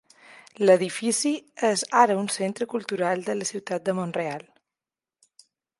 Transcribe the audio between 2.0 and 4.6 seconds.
ara un centre cultural de la ciutat de Mont-real.